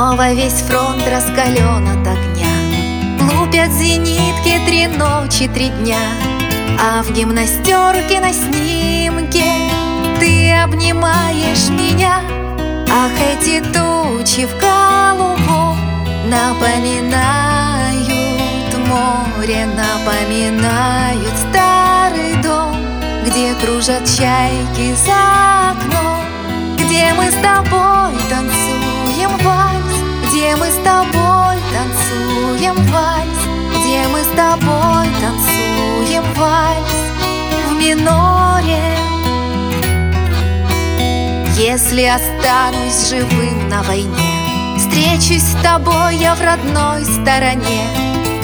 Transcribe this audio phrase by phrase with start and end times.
[0.00, 2.48] Снова весь фронт раскален от огня.
[3.20, 5.98] Лупят зенитки три ночи, три дня.
[6.82, 9.44] А в гимнастерке на снимке
[10.18, 12.22] Ты обнимаешь меня.
[12.90, 15.76] Ах, эти тучи в голубом
[16.30, 18.08] Напоминают
[18.88, 22.74] море Напоминают старый дом
[23.26, 26.24] Где кружат чайки за окном
[26.78, 29.79] Где мы с тобой танцуем вальс
[30.40, 33.40] Где мы с тобой танцуем вальс?
[33.78, 36.94] Где мы с тобой танцуем вальс?
[37.68, 38.96] В миноре.
[41.58, 47.84] Если останусь живым на войне Встречусь с тобой я в родной стороне.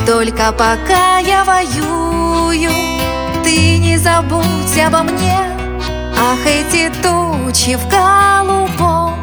[0.05, 2.72] Только пока я воюю
[3.42, 5.48] Ты не забудь обо мне.
[6.14, 9.14] Ах, эти тучи в голубом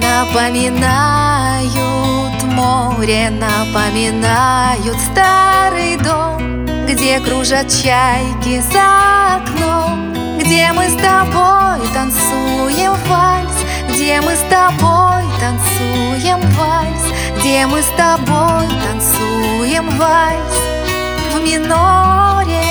[0.00, 1.42] Напоминают
[2.52, 13.56] море Напоминают старый дом Где кружат чайки за окном Где мы с тобой танцуем вальс
[13.88, 17.02] Где мы с тобой танцуем вальс
[17.38, 20.58] Где мы с тобой танцуем вальс
[21.34, 22.62] В миноре.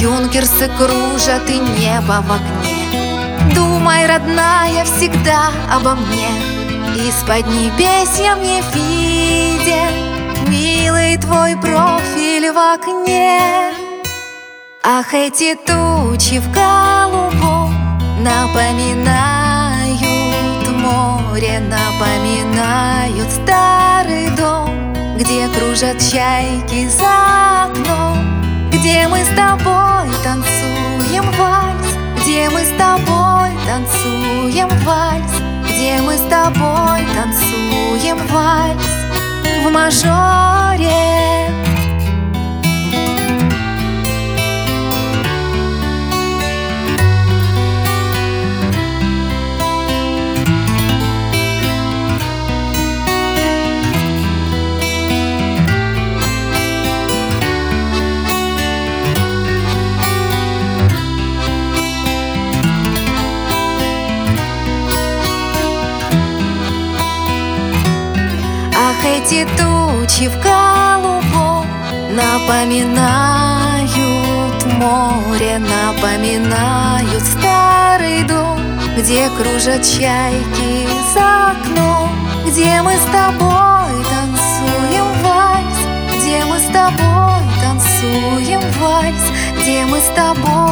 [0.00, 3.54] Юнкерсы кружат и небо в огне.
[3.54, 6.61] Думай, родная, всегда обо мне
[6.94, 13.72] Из-под небес я мне виден Милый твой профиль в окне.
[14.84, 17.74] Ах, эти тучи в голубом
[18.20, 19.52] Напоминают
[20.82, 28.18] море Напоминают старый дом Где кружат чайки за окном
[28.70, 33.21] Где мы с тобой танцуем вальс Где мы с тобой
[39.82, 41.11] мажоре
[69.04, 71.66] эти тучи в голубом
[72.10, 73.92] Напоминают
[74.78, 78.60] море, напоминают старый дом
[78.96, 82.10] Где кружат чайки за окном
[82.46, 85.78] Где мы с тобой танцуем вальс
[86.16, 89.24] Где мы с тобой танцуем вальс
[89.60, 90.71] Где мы с тобой